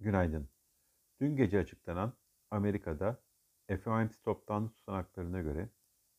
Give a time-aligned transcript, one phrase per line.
[0.00, 0.48] Günaydın.
[1.20, 2.12] Dün gece açıklanan
[2.50, 3.22] Amerika'da
[3.84, 5.68] FOMC toplantısı tutanaklarına göre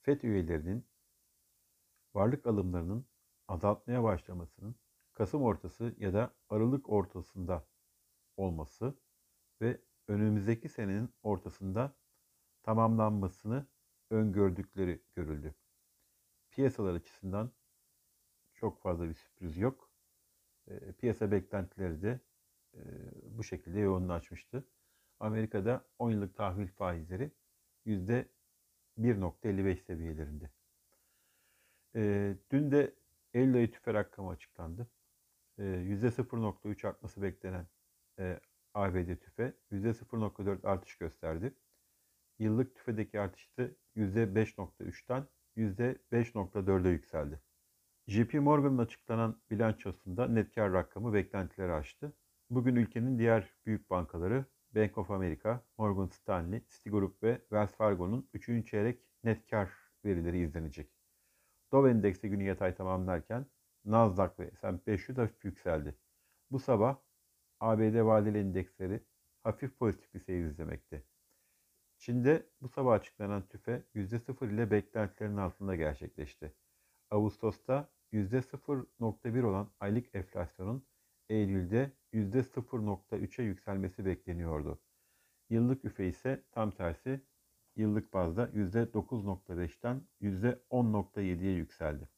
[0.00, 0.86] FED üyelerinin
[2.14, 3.06] varlık alımlarının
[3.48, 4.76] azaltmaya başlamasının
[5.12, 7.68] Kasım ortası ya da Aralık ortasında
[8.36, 8.98] olması
[9.60, 11.96] ve önümüzdeki senenin ortasında
[12.62, 13.66] tamamlanmasını
[14.10, 15.54] öngördükleri görüldü.
[16.50, 17.52] Piyasalar açısından
[18.54, 19.90] çok fazla bir sürpriz yok.
[20.66, 22.20] E, piyasa beklentileri de
[22.74, 22.80] e,
[23.38, 24.64] bu şekilde yoğunlaşmıştı.
[25.20, 27.30] Amerika'da 10 yıllık tahvil faizleri
[27.86, 30.50] %1.55 seviyelerinde.
[31.96, 32.94] E, dün de
[33.34, 34.88] Eylül ayı tüfe rakamı açıklandı.
[35.58, 37.66] E, %0.3 artması beklenen
[38.18, 38.40] e,
[38.74, 41.54] ABD tüfe %0.4 artış gösterdi.
[42.38, 47.40] Yıllık tüfedeki artış da %5.3'ten %5.4'e yükseldi.
[48.06, 52.12] JP Morgan'ın açıklanan bilançosunda net kar rakamı beklentileri aştı.
[52.50, 54.44] Bugün ülkenin diğer büyük bankaları
[54.74, 58.70] Bank of America, Morgan Stanley, Citigroup ve Wells Fargo'nun 3.
[58.70, 59.72] çeyrek net kar
[60.04, 60.90] verileri izlenecek.
[61.72, 63.46] Dow endeksi günü yatay tamamlarken
[63.84, 65.98] Nasdaq ve S&P 500 hafif yükseldi.
[66.50, 66.96] Bu sabah
[67.60, 69.04] ABD vadeli endeksleri
[69.42, 71.02] hafif pozitif bir seyir izlemekte.
[71.98, 76.54] Çin'de bu sabah açıklanan tüfe %0 ile beklentilerin altında gerçekleşti.
[77.10, 80.86] Ağustos'ta %0.1 olan aylık enflasyonun
[81.28, 84.80] Eylül'de %0.3'e yükselmesi bekleniyordu.
[85.50, 87.20] Yıllık üfe ise tam tersi
[87.76, 92.08] yıllık bazda %9.5'ten %10.7'ye yükseldi.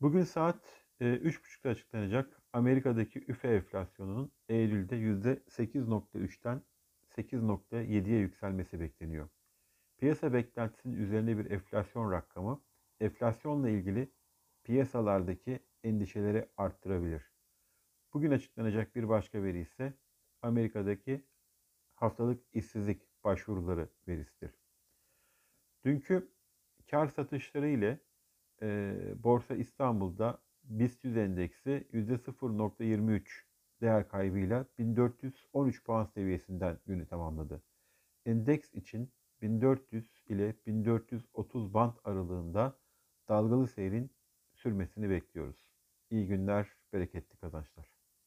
[0.00, 6.62] Bugün saat 3.30'da e, açıklanacak Amerika'daki üfe enflasyonunun Eylül'de %8.3'ten
[7.16, 9.28] 8.7'ye yükselmesi bekleniyor.
[9.98, 12.62] Piyasa beklentisinin üzerinde bir enflasyon rakamı
[13.00, 14.12] enflasyonla ilgili
[14.64, 17.32] piyasalardaki endişeleri arttırabilir.
[18.12, 19.94] Bugün açıklanacak bir başka veri ise
[20.42, 21.24] Amerika'daki
[21.94, 24.54] haftalık işsizlik başvuruları verisidir.
[25.84, 26.32] Dünkü
[26.90, 28.00] kar satışları ile
[28.62, 33.22] e, Borsa İstanbul'da BIST 100 endeksi %0.23
[33.80, 37.62] değer kaybıyla 1413 puan seviyesinden günü tamamladı.
[38.26, 39.12] Endeks için
[39.42, 42.78] 1400 ile 1430 band aralığında
[43.28, 44.10] dalgalı seyrin
[44.52, 45.71] sürmesini bekliyoruz.
[46.12, 47.86] İyi günler, bereketli kazançlar.